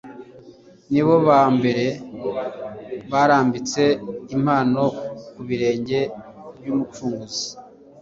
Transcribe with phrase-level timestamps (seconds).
[0.91, 1.85] Ni bo ba mbere
[3.11, 3.81] barambitse
[4.35, 4.83] impano
[5.33, 5.99] ku birenge
[6.57, 7.45] by'Umucunguzi.